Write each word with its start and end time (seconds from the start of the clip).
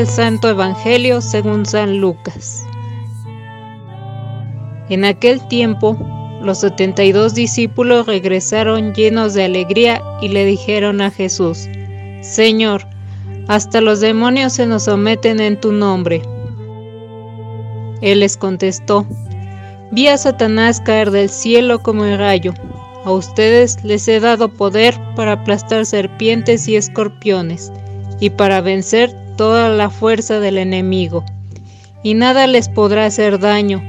del 0.00 0.08
Santo 0.08 0.48
Evangelio 0.48 1.20
según 1.20 1.66
San 1.66 1.98
Lucas. 1.98 2.64
En 4.88 5.04
aquel 5.04 5.46
tiempo, 5.48 5.94
los 6.42 6.60
setenta 6.60 7.04
y 7.04 7.12
dos 7.12 7.34
discípulos 7.34 8.06
regresaron 8.06 8.94
llenos 8.94 9.34
de 9.34 9.44
alegría 9.44 10.02
y 10.22 10.28
le 10.28 10.46
dijeron 10.46 11.02
a 11.02 11.10
Jesús, 11.10 11.68
Señor, 12.22 12.86
hasta 13.46 13.82
los 13.82 14.00
demonios 14.00 14.54
se 14.54 14.66
nos 14.66 14.84
someten 14.84 15.38
en 15.38 15.60
tu 15.60 15.70
nombre. 15.70 16.22
Él 18.00 18.20
les 18.20 18.38
contestó, 18.38 19.04
Vi 19.90 20.08
a 20.08 20.16
Satanás 20.16 20.80
caer 20.80 21.10
del 21.10 21.28
cielo 21.28 21.82
como 21.82 22.06
el 22.06 22.16
rayo. 22.16 22.54
A 23.04 23.10
ustedes 23.12 23.84
les 23.84 24.08
he 24.08 24.18
dado 24.18 24.48
poder 24.48 24.98
para 25.14 25.32
aplastar 25.32 25.84
serpientes 25.84 26.68
y 26.68 26.76
escorpiones, 26.76 27.70
y 28.18 28.30
para 28.30 28.62
vencer 28.62 29.14
toda 29.40 29.70
la 29.70 29.88
fuerza 29.88 30.38
del 30.38 30.58
enemigo, 30.58 31.24
y 32.02 32.12
nada 32.12 32.46
les 32.46 32.68
podrá 32.68 33.06
hacer 33.06 33.38
daño. 33.38 33.82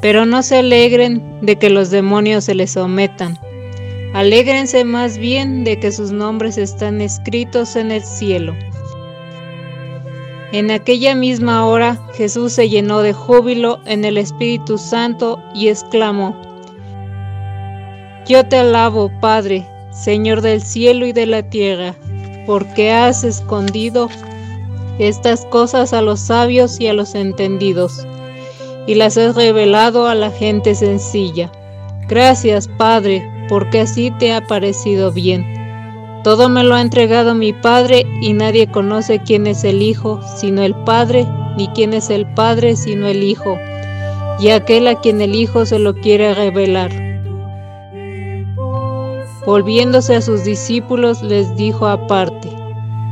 Pero 0.00 0.24
no 0.24 0.42
se 0.42 0.60
alegren 0.60 1.22
de 1.42 1.56
que 1.56 1.68
los 1.68 1.90
demonios 1.90 2.44
se 2.44 2.54
les 2.54 2.70
sometan. 2.70 3.38
Alégrense 4.14 4.86
más 4.86 5.18
bien 5.18 5.62
de 5.62 5.78
que 5.78 5.92
sus 5.92 6.10
nombres 6.10 6.56
están 6.56 7.02
escritos 7.02 7.76
en 7.76 7.90
el 7.90 8.02
cielo. 8.02 8.56
En 10.52 10.70
aquella 10.70 11.14
misma 11.14 11.66
hora 11.66 12.00
Jesús 12.14 12.54
se 12.54 12.70
llenó 12.70 13.00
de 13.00 13.12
júbilo 13.12 13.80
en 13.84 14.06
el 14.06 14.16
Espíritu 14.16 14.78
Santo 14.78 15.38
y 15.54 15.68
exclamó, 15.68 16.34
Yo 18.26 18.42
te 18.46 18.56
alabo, 18.56 19.10
Padre, 19.20 19.66
Señor 19.92 20.40
del 20.40 20.62
cielo 20.62 21.04
y 21.04 21.12
de 21.12 21.26
la 21.26 21.42
tierra, 21.42 21.94
porque 22.46 22.90
has 22.90 23.22
escondido 23.22 24.08
estas 24.98 25.46
cosas 25.46 25.92
a 25.92 26.02
los 26.02 26.20
sabios 26.20 26.80
y 26.80 26.88
a 26.88 26.92
los 26.92 27.14
entendidos, 27.14 28.06
y 28.86 28.94
las 28.94 29.16
has 29.18 29.36
revelado 29.36 30.06
a 30.06 30.14
la 30.14 30.30
gente 30.30 30.74
sencilla. 30.74 31.50
Gracias, 32.08 32.68
Padre, 32.68 33.22
porque 33.48 33.80
así 33.80 34.10
te 34.18 34.32
ha 34.32 34.46
parecido 34.46 35.12
bien. 35.12 35.58
Todo 36.24 36.48
me 36.48 36.64
lo 36.64 36.74
ha 36.74 36.80
entregado 36.80 37.34
mi 37.34 37.52
Padre 37.52 38.04
y 38.20 38.32
nadie 38.32 38.66
conoce 38.66 39.20
quién 39.20 39.46
es 39.46 39.62
el 39.64 39.82
Hijo 39.82 40.20
sino 40.36 40.62
el 40.62 40.74
Padre, 40.74 41.26
ni 41.56 41.68
quién 41.68 41.94
es 41.94 42.10
el 42.10 42.26
Padre 42.34 42.76
sino 42.76 43.06
el 43.06 43.22
Hijo, 43.22 43.56
y 44.40 44.50
aquel 44.50 44.88
a 44.88 45.00
quien 45.00 45.20
el 45.20 45.34
Hijo 45.34 45.64
se 45.64 45.78
lo 45.78 45.94
quiere 45.94 46.34
revelar. 46.34 46.90
Volviéndose 49.46 50.16
a 50.16 50.20
sus 50.20 50.44
discípulos 50.44 51.22
les 51.22 51.56
dijo 51.56 51.86
aparte, 51.86 52.57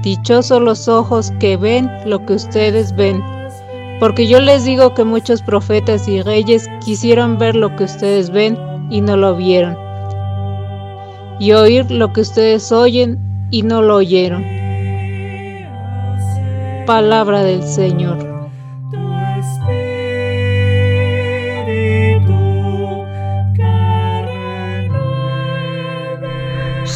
Dichosos 0.07 0.63
los 0.63 0.89
ojos 0.89 1.33
que 1.41 1.59
ven 1.59 1.91
lo 2.07 2.25
que 2.25 2.35
ustedes 2.35 2.95
ven, 2.95 3.23
porque 4.01 4.27
yo 4.27 4.41
les 4.41 4.65
digo 4.65 4.95
que 4.95 5.05
muchos 5.05 5.43
profetas 5.43 6.07
y 6.07 6.23
reyes 6.23 6.67
quisieron 6.85 7.37
ver 7.39 7.57
lo 7.57 7.75
que 7.77 7.85
ustedes 7.85 8.31
ven 8.31 8.57
y 8.89 9.01
no 9.01 9.17
lo 9.17 9.37
vieron 9.37 9.77
y 11.39 11.53
oír 11.53 11.91
lo 11.91 12.13
que 12.13 12.23
ustedes 12.23 12.73
oyen 12.73 13.19
y 13.51 13.63
no 13.63 13.83
lo 13.83 13.97
oyeron. 13.97 14.45
Palabra 16.87 17.43
del 17.43 17.63
Señor. 17.63 18.36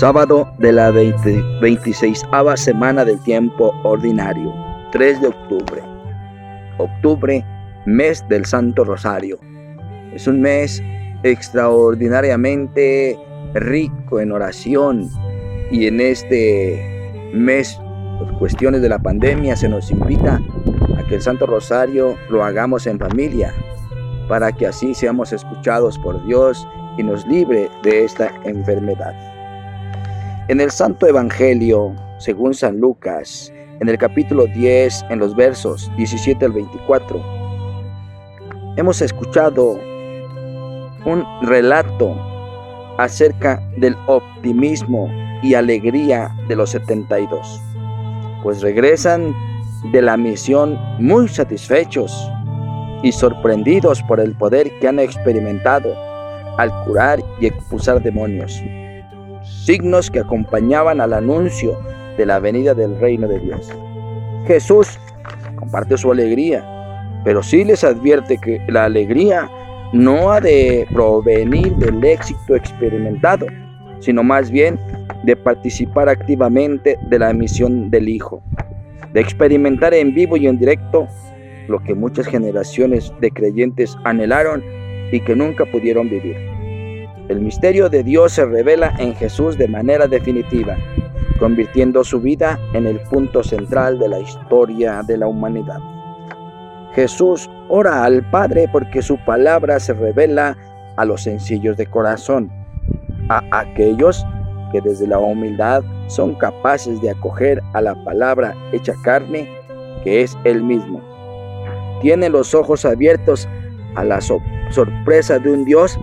Sábado 0.00 0.50
de 0.56 0.72
la 0.72 0.90
26 0.92 2.24
semana 2.54 3.04
del 3.04 3.22
tiempo 3.22 3.78
ordinario, 3.84 4.50
3 4.92 5.20
de 5.20 5.28
octubre. 5.28 5.82
Octubre, 6.78 7.44
mes 7.84 8.26
del 8.30 8.46
Santo 8.46 8.84
Rosario. 8.84 9.38
Es 10.14 10.26
un 10.26 10.40
mes 10.40 10.82
extraordinariamente 11.22 13.18
rico 13.52 14.20
en 14.20 14.32
oración 14.32 15.06
y 15.70 15.86
en 15.86 16.00
este 16.00 17.30
mes, 17.34 17.78
por 18.18 18.38
cuestiones 18.38 18.80
de 18.80 18.88
la 18.88 19.00
pandemia, 19.00 19.54
se 19.54 19.68
nos 19.68 19.90
invita 19.90 20.40
a 20.96 21.06
que 21.08 21.16
el 21.16 21.20
Santo 21.20 21.44
Rosario 21.44 22.16
lo 22.30 22.42
hagamos 22.42 22.86
en 22.86 22.98
familia, 22.98 23.52
para 24.30 24.50
que 24.50 24.66
así 24.66 24.94
seamos 24.94 25.34
escuchados 25.34 25.98
por 25.98 26.24
Dios 26.24 26.66
y 26.96 27.02
nos 27.02 27.26
libre 27.26 27.68
de 27.82 28.04
esta 28.04 28.32
enfermedad. 28.44 29.29
En 30.50 30.60
el 30.60 30.72
Santo 30.72 31.06
Evangelio, 31.06 31.94
según 32.18 32.54
San 32.54 32.80
Lucas, 32.80 33.52
en 33.78 33.88
el 33.88 33.96
capítulo 33.96 34.46
10, 34.46 35.04
en 35.08 35.20
los 35.20 35.36
versos 35.36 35.88
17 35.96 36.44
al 36.44 36.50
24, 36.50 37.22
hemos 38.76 39.00
escuchado 39.00 39.78
un 41.04 41.24
relato 41.42 42.16
acerca 42.98 43.62
del 43.76 43.94
optimismo 44.08 45.08
y 45.40 45.54
alegría 45.54 46.34
de 46.48 46.56
los 46.56 46.70
72, 46.70 47.62
pues 48.42 48.60
regresan 48.60 49.32
de 49.92 50.02
la 50.02 50.16
misión 50.16 50.76
muy 50.98 51.28
satisfechos 51.28 52.28
y 53.04 53.12
sorprendidos 53.12 54.02
por 54.02 54.18
el 54.18 54.34
poder 54.34 54.68
que 54.80 54.88
han 54.88 54.98
experimentado 54.98 55.94
al 56.58 56.72
curar 56.86 57.22
y 57.38 57.46
expulsar 57.46 58.02
demonios, 58.02 58.60
signos 59.70 60.10
que 60.10 60.18
acompañaban 60.18 61.00
al 61.00 61.12
anuncio 61.12 61.78
de 62.18 62.26
la 62.26 62.40
venida 62.40 62.74
del 62.74 62.98
reino 62.98 63.28
de 63.28 63.38
Dios. 63.38 63.70
Jesús 64.44 64.98
comparte 65.54 65.96
su 65.96 66.10
alegría, 66.10 66.64
pero 67.24 67.40
sí 67.40 67.62
les 67.62 67.84
advierte 67.84 68.36
que 68.38 68.60
la 68.66 68.86
alegría 68.86 69.48
no 69.92 70.32
ha 70.32 70.40
de 70.40 70.88
provenir 70.92 71.72
del 71.76 72.04
éxito 72.04 72.56
experimentado, 72.56 73.46
sino 74.00 74.24
más 74.24 74.50
bien 74.50 74.76
de 75.22 75.36
participar 75.36 76.08
activamente 76.08 76.98
de 77.08 77.18
la 77.20 77.32
misión 77.32 77.92
del 77.92 78.08
Hijo, 78.08 78.42
de 79.12 79.20
experimentar 79.20 79.94
en 79.94 80.12
vivo 80.12 80.36
y 80.36 80.48
en 80.48 80.58
directo 80.58 81.06
lo 81.68 81.78
que 81.78 81.94
muchas 81.94 82.26
generaciones 82.26 83.12
de 83.20 83.30
creyentes 83.30 83.96
anhelaron 84.02 84.64
y 85.12 85.20
que 85.20 85.36
nunca 85.36 85.64
pudieron 85.64 86.10
vivir. 86.10 86.49
El 87.30 87.40
misterio 87.40 87.88
de 87.88 88.02
Dios 88.02 88.32
se 88.32 88.44
revela 88.44 88.92
en 88.98 89.14
Jesús 89.14 89.56
de 89.56 89.68
manera 89.68 90.08
definitiva, 90.08 90.76
convirtiendo 91.38 92.02
su 92.02 92.20
vida 92.20 92.58
en 92.72 92.88
el 92.88 92.98
punto 93.02 93.44
central 93.44 94.00
de 94.00 94.08
la 94.08 94.18
historia 94.18 95.04
de 95.06 95.16
la 95.16 95.28
humanidad. 95.28 95.78
Jesús 96.92 97.48
ora 97.68 98.02
al 98.02 98.28
Padre 98.32 98.68
porque 98.72 99.00
su 99.00 99.16
palabra 99.24 99.78
se 99.78 99.92
revela 99.92 100.56
a 100.96 101.04
los 101.04 101.22
sencillos 101.22 101.76
de 101.76 101.86
corazón, 101.86 102.50
a 103.28 103.44
aquellos 103.52 104.26
que 104.72 104.80
desde 104.80 105.06
la 105.06 105.20
humildad 105.20 105.84
son 106.08 106.34
capaces 106.34 107.00
de 107.00 107.10
acoger 107.10 107.62
a 107.74 107.80
la 107.80 107.94
palabra 108.02 108.56
hecha 108.72 108.94
carne, 109.04 109.48
que 110.02 110.22
es 110.22 110.36
Él 110.42 110.64
mismo. 110.64 111.00
Tiene 112.02 112.28
los 112.28 112.56
ojos 112.56 112.84
abiertos 112.84 113.48
a 113.94 114.02
la 114.02 114.20
sorpresa 114.20 115.38
de 115.38 115.52
un 115.52 115.64
Dios 115.64 115.96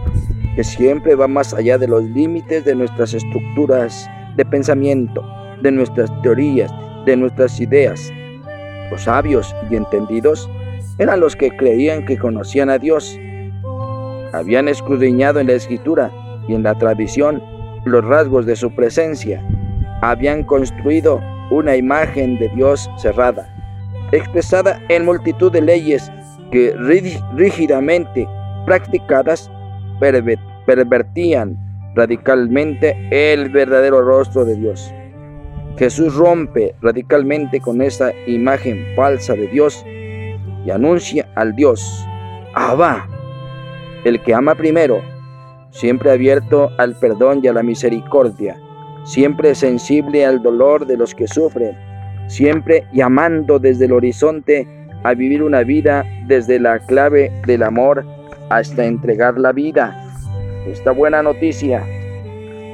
que 0.57 0.63
siempre 0.63 1.13
va 1.13 1.27
más 1.27 1.53
allá 1.53 1.77
de 1.77 1.87
los 1.87 2.03
límites 2.03 2.65
de 2.65 2.73
nuestras 2.73 3.13
estructuras 3.13 4.09
de 4.37 4.43
pensamiento, 4.43 5.23
de 5.61 5.71
nuestras 5.71 6.09
teorías, 6.23 6.73
de 7.05 7.15
nuestras 7.15 7.59
ideas. 7.59 8.11
Los 8.89 9.03
sabios 9.03 9.55
y 9.69 9.75
entendidos 9.75 10.49
eran 10.97 11.19
los 11.19 11.35
que 11.35 11.55
creían 11.55 12.07
que 12.07 12.17
conocían 12.17 12.71
a 12.71 12.79
Dios. 12.79 13.19
Habían 14.33 14.67
escudriñado 14.67 15.39
en 15.39 15.45
la 15.45 15.53
escritura 15.53 16.11
y 16.47 16.55
en 16.55 16.63
la 16.63 16.73
tradición 16.73 17.39
los 17.85 18.03
rasgos 18.03 18.47
de 18.47 18.55
su 18.55 18.71
presencia. 18.71 19.47
Habían 20.01 20.43
construido 20.43 21.21
una 21.51 21.75
imagen 21.75 22.39
de 22.39 22.49
Dios 22.49 22.89
cerrada, 22.97 23.47
expresada 24.11 24.81
en 24.89 25.05
multitud 25.05 25.51
de 25.51 25.61
leyes 25.61 26.11
que 26.51 26.73
rígidamente 27.35 28.27
practicadas 28.65 29.51
pervertían 29.99 31.57
radicalmente 31.95 32.95
el 33.09 33.49
verdadero 33.49 34.01
rostro 34.01 34.45
de 34.45 34.55
Dios. 34.55 34.93
Jesús 35.77 36.15
rompe 36.15 36.75
radicalmente 36.81 37.59
con 37.59 37.81
esa 37.81 38.11
imagen 38.25 38.85
falsa 38.95 39.33
de 39.33 39.47
Dios 39.47 39.85
y 40.65 40.71
anuncia 40.71 41.27
al 41.35 41.55
Dios, 41.55 42.05
Abba, 42.53 43.07
el 44.03 44.21
que 44.21 44.33
ama 44.33 44.55
primero, 44.55 45.01
siempre 45.69 46.11
abierto 46.11 46.71
al 46.77 46.95
perdón 46.95 47.41
y 47.43 47.47
a 47.47 47.53
la 47.53 47.63
misericordia, 47.63 48.57
siempre 49.03 49.53
sensible 49.53 50.25
al 50.25 50.41
dolor 50.41 50.87
de 50.87 50.97
los 50.97 51.13
que 51.13 51.27
sufren, 51.27 51.77
siempre 52.27 52.85
llamando 52.93 53.59
desde 53.59 53.85
el 53.85 53.93
horizonte 53.93 54.67
a 55.03 55.13
vivir 55.13 55.43
una 55.43 55.61
vida 55.61 56.03
desde 56.25 56.59
la 56.59 56.79
clave 56.79 57.31
del 57.45 57.63
amor 57.63 58.03
hasta 58.49 58.85
entregar 58.85 59.37
la 59.37 59.51
vida. 59.51 59.95
Esta 60.67 60.91
buena 60.91 61.23
noticia 61.23 61.85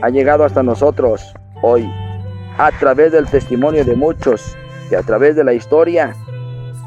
ha 0.02 0.10
llegado 0.10 0.44
hasta 0.44 0.64
nosotros 0.64 1.34
hoy 1.62 1.90
a 2.58 2.72
través 2.80 3.12
del 3.12 3.28
testimonio 3.28 3.84
de 3.86 3.96
muchos 3.96 4.58
que 4.90 4.96
a 4.96 5.04
través 5.04 5.36
de 5.36 5.44
la 5.44 5.54
historia 5.54 6.14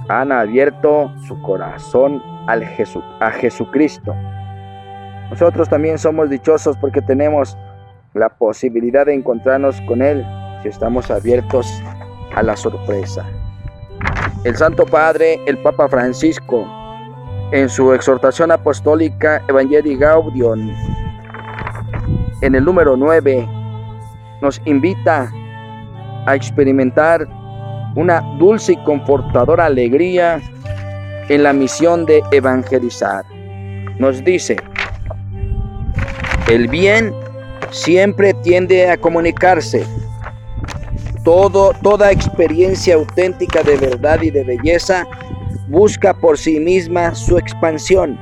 han 0.08 0.30
abierto 0.30 1.10
su 1.26 1.40
corazón 1.42 2.22
al 2.46 2.62
a 3.20 3.30
Jesucristo. 3.32 4.14
Nosotros 5.30 5.68
también 5.68 5.98
somos 5.98 6.30
dichosos 6.30 6.76
porque 6.76 7.02
tenemos 7.02 7.56
la 8.14 8.28
posibilidad 8.28 9.06
de 9.06 9.14
encontrarnos 9.14 9.80
con 9.82 10.02
Él 10.02 10.24
si 10.62 10.68
estamos 10.68 11.10
abiertos 11.10 11.66
a 12.34 12.42
la 12.42 12.56
sorpresa. 12.56 13.26
El 14.44 14.56
Santo 14.56 14.86
Padre, 14.86 15.40
el 15.46 15.58
Papa 15.58 15.88
Francisco, 15.88 16.66
en 17.52 17.68
su 17.68 17.92
exhortación 17.92 18.50
apostólica 18.50 19.42
Evangelii 19.48 19.96
Gaudium, 19.96 20.70
en 22.42 22.54
el 22.54 22.64
número 22.64 22.96
9, 22.96 23.48
nos 24.42 24.60
invita 24.64 25.32
a 26.26 26.34
experimentar 26.34 27.26
una 27.94 28.20
dulce 28.38 28.72
y 28.72 28.84
confortadora 28.84 29.66
alegría 29.66 30.40
en 31.28 31.42
la 31.42 31.52
misión 31.52 32.04
de 32.04 32.22
evangelizar. 32.30 33.24
Nos 33.98 34.22
dice, 34.22 34.56
el 36.48 36.68
bien 36.68 37.12
siempre 37.70 38.34
tiende 38.34 38.90
a 38.90 38.96
comunicarse. 38.96 39.84
Todo, 41.24 41.72
toda 41.82 42.12
experiencia 42.12 42.94
auténtica 42.94 43.62
de 43.62 43.76
verdad 43.76 44.20
y 44.22 44.30
de 44.30 44.44
belleza 44.44 45.04
busca 45.68 46.14
por 46.14 46.38
sí 46.38 46.60
misma 46.60 47.14
su 47.14 47.38
expansión 47.38 48.18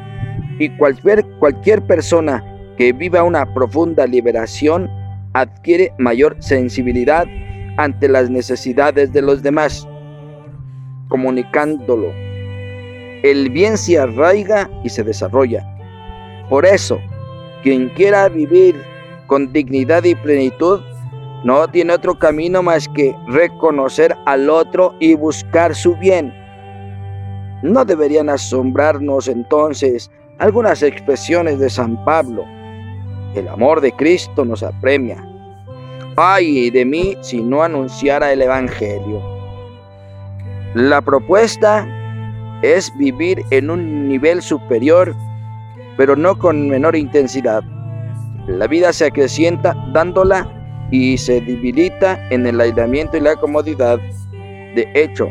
y 0.58 0.68
cualquier, 0.76 1.24
cualquier 1.38 1.82
persona 1.86 2.42
que 2.76 2.92
viva 2.92 3.22
una 3.22 3.52
profunda 3.54 4.06
liberación 4.06 4.90
adquiere 5.32 5.92
mayor 5.98 6.36
sensibilidad 6.40 7.26
ante 7.76 8.08
las 8.08 8.30
necesidades 8.30 9.12
de 9.12 9.22
los 9.22 9.42
demás, 9.42 9.86
comunicándolo. 11.08 12.12
El 13.22 13.50
bien 13.50 13.76
se 13.76 13.98
arraiga 13.98 14.70
y 14.84 14.88
se 14.88 15.02
desarrolla. 15.02 15.66
Por 16.48 16.66
eso, 16.66 16.98
quien 17.62 17.88
quiera 17.90 18.28
vivir 18.28 18.76
con 19.26 19.52
dignidad 19.52 20.04
y 20.04 20.14
plenitud, 20.14 20.80
no 21.42 21.66
tiene 21.68 21.92
otro 21.92 22.18
camino 22.18 22.62
más 22.62 22.88
que 22.88 23.14
reconocer 23.28 24.16
al 24.26 24.48
otro 24.48 24.94
y 25.00 25.14
buscar 25.14 25.74
su 25.74 25.96
bien. 25.96 26.43
No 27.64 27.82
deberían 27.82 28.28
asombrarnos 28.28 29.26
entonces 29.26 30.10
algunas 30.38 30.82
expresiones 30.82 31.58
de 31.58 31.70
San 31.70 32.04
Pablo. 32.04 32.44
El 33.34 33.48
amor 33.48 33.80
de 33.80 33.90
Cristo 33.90 34.44
nos 34.44 34.62
apremia. 34.62 35.26
Ay 36.14 36.68
de 36.68 36.84
mí 36.84 37.16
si 37.22 37.40
no 37.40 37.62
anunciara 37.62 38.34
el 38.34 38.42
Evangelio. 38.42 39.18
La 40.74 41.00
propuesta 41.00 41.88
es 42.60 42.92
vivir 42.98 43.42
en 43.50 43.70
un 43.70 44.08
nivel 44.08 44.42
superior, 44.42 45.16
pero 45.96 46.16
no 46.16 46.38
con 46.38 46.68
menor 46.68 46.94
intensidad. 46.94 47.62
La 48.46 48.66
vida 48.66 48.92
se 48.92 49.06
acrecienta 49.06 49.74
dándola 49.94 50.46
y 50.90 51.16
se 51.16 51.40
debilita 51.40 52.28
en 52.28 52.46
el 52.46 52.60
aislamiento 52.60 53.16
y 53.16 53.20
la 53.20 53.36
comodidad. 53.36 53.98
De 54.74 54.86
hecho, 54.92 55.30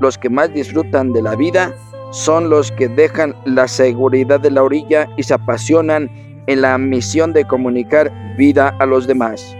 los 0.00 0.18
que 0.18 0.30
más 0.30 0.52
disfrutan 0.52 1.12
de 1.12 1.22
la 1.22 1.34
vida 1.34 1.72
son 2.10 2.48
los 2.48 2.72
que 2.72 2.88
dejan 2.88 3.34
la 3.44 3.68
seguridad 3.68 4.40
de 4.40 4.50
la 4.50 4.62
orilla 4.62 5.08
y 5.16 5.22
se 5.22 5.34
apasionan 5.34 6.10
en 6.46 6.62
la 6.62 6.78
misión 6.78 7.32
de 7.32 7.44
comunicar 7.44 8.10
vida 8.36 8.74
a 8.78 8.86
los 8.86 9.06
demás. 9.06 9.54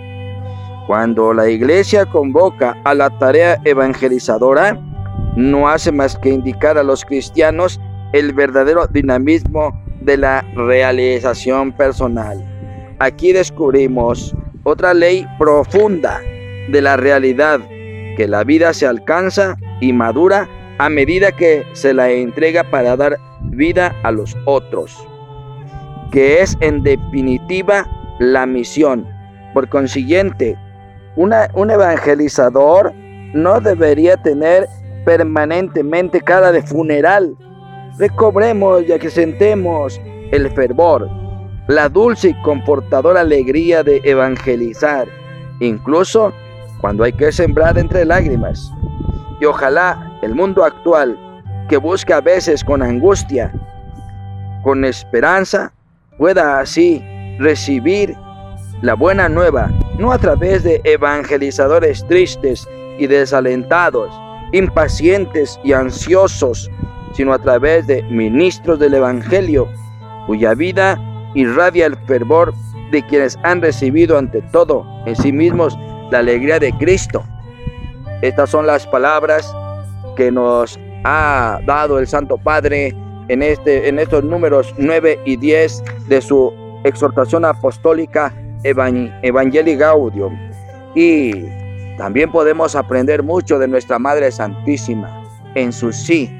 Cuando 0.86 1.34
la 1.34 1.48
iglesia 1.48 2.06
convoca 2.06 2.74
a 2.84 2.94
la 2.94 3.10
tarea 3.18 3.60
evangelizadora, 3.64 4.80
no 5.36 5.68
hace 5.68 5.92
más 5.92 6.16
que 6.16 6.30
indicar 6.30 6.78
a 6.78 6.82
los 6.82 7.04
cristianos 7.04 7.78
el 8.14 8.32
verdadero 8.32 8.86
dinamismo 8.86 9.78
de 10.00 10.16
la 10.16 10.42
realización 10.54 11.72
personal. 11.72 12.42
Aquí 13.00 13.32
descubrimos 13.32 14.34
otra 14.64 14.94
ley 14.94 15.26
profunda 15.38 16.20
de 16.70 16.80
la 16.80 16.96
realidad, 16.96 17.60
que 18.16 18.26
la 18.26 18.44
vida 18.44 18.72
se 18.72 18.86
alcanza 18.86 19.56
y 19.80 19.92
madura 19.92 20.48
a 20.78 20.88
medida 20.88 21.32
que 21.32 21.64
se 21.72 21.92
la 21.92 22.10
entrega 22.10 22.64
para 22.64 22.96
dar 22.96 23.18
vida 23.42 23.94
a 24.02 24.12
los 24.12 24.36
otros, 24.44 24.96
que 26.12 26.40
es 26.40 26.56
en 26.60 26.82
definitiva 26.82 27.86
la 28.20 28.46
misión. 28.46 29.06
Por 29.54 29.68
consiguiente, 29.68 30.56
un 31.16 31.70
evangelizador 31.70 32.92
no 33.34 33.60
debería 33.60 34.16
tener 34.16 34.68
permanentemente 35.04 36.20
cara 36.20 36.52
de 36.52 36.62
funeral. 36.62 37.36
Recobremos 37.98 38.84
y 38.84 38.92
acrecentemos 38.92 40.00
el 40.30 40.50
fervor, 40.52 41.08
la 41.66 41.88
dulce 41.88 42.28
y 42.28 42.42
confortadora 42.42 43.22
alegría 43.22 43.82
de 43.82 44.00
evangelizar, 44.04 45.08
incluso 45.60 46.32
cuando 46.80 47.04
hay 47.04 47.12
que 47.12 47.32
sembrar 47.32 47.78
entre 47.78 48.04
lágrimas. 48.04 48.70
Y 49.40 49.44
ojalá 49.44 50.18
el 50.22 50.34
mundo 50.34 50.64
actual, 50.64 51.18
que 51.68 51.76
busca 51.76 52.16
a 52.16 52.20
veces 52.20 52.64
con 52.64 52.82
angustia, 52.82 53.52
con 54.62 54.84
esperanza, 54.84 55.72
pueda 56.16 56.60
así 56.60 57.02
recibir 57.38 58.16
la 58.82 58.94
buena 58.94 59.28
nueva, 59.28 59.70
no 59.98 60.12
a 60.12 60.18
través 60.18 60.62
de 60.64 60.80
evangelizadores 60.84 62.04
tristes 62.06 62.66
y 62.98 63.06
desalentados, 63.06 64.10
impacientes 64.52 65.58
y 65.64 65.72
ansiosos, 65.72 66.70
sino 67.14 67.32
a 67.32 67.38
través 67.38 67.86
de 67.86 68.02
ministros 68.04 68.78
del 68.78 68.94
Evangelio, 68.94 69.68
cuya 70.26 70.54
vida 70.54 70.98
irradia 71.34 71.86
el 71.86 71.96
fervor 72.06 72.54
de 72.90 73.04
quienes 73.06 73.38
han 73.42 73.60
recibido 73.60 74.18
ante 74.18 74.42
todo 74.52 74.86
en 75.06 75.16
sí 75.16 75.32
mismos 75.32 75.76
la 76.10 76.18
alegría 76.18 76.58
de 76.58 76.72
Cristo. 76.78 77.24
Estas 78.22 78.50
son 78.50 78.66
las 78.66 78.86
palabras 78.86 79.54
que 80.16 80.30
nos 80.30 80.78
ha 81.04 81.60
dado 81.64 81.98
el 81.98 82.06
Santo 82.06 82.36
Padre 82.38 82.94
en, 83.28 83.42
este, 83.42 83.88
en 83.88 83.98
estos 83.98 84.24
números 84.24 84.74
9 84.78 85.20
y 85.24 85.36
10 85.36 85.84
de 86.08 86.20
su 86.20 86.52
exhortación 86.84 87.44
apostólica 87.44 88.34
Evangelii 88.64 89.76
Gaudium. 89.76 90.36
Y 90.94 91.46
también 91.96 92.32
podemos 92.32 92.74
aprender 92.74 93.22
mucho 93.22 93.58
de 93.58 93.68
nuestra 93.68 93.98
Madre 93.98 94.30
Santísima 94.32 95.22
en 95.54 95.72
su 95.72 95.92
sí. 95.92 96.34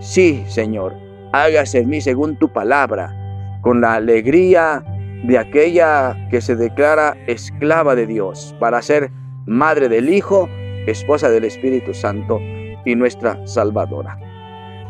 Sí, 0.00 0.44
Señor, 0.48 0.94
hágase 1.32 1.80
en 1.80 1.90
mí 1.90 2.00
según 2.00 2.36
tu 2.36 2.48
palabra 2.48 3.14
con 3.60 3.80
la 3.80 3.94
alegría 3.94 4.84
de 5.24 5.38
aquella 5.38 6.16
que 6.30 6.40
se 6.40 6.56
declara 6.56 7.16
esclava 7.26 7.94
de 7.94 8.06
Dios 8.06 8.54
para 8.60 8.80
ser 8.82 9.10
madre 9.46 9.88
del 9.88 10.08
Hijo, 10.08 10.48
esposa 10.86 11.28
del 11.30 11.44
Espíritu 11.44 11.92
Santo 11.94 12.40
y 12.84 12.94
nuestra 12.94 13.46
Salvadora. 13.46 14.18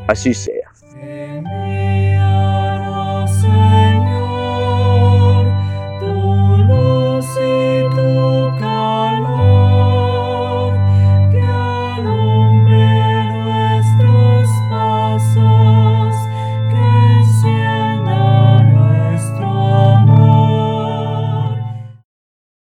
Así 0.09 0.35
sea. 0.35 0.66